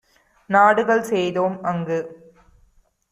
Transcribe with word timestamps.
நாடுகள் 0.49 1.03
செய்தோம்- 1.03 1.57
அங்கு 1.71 1.99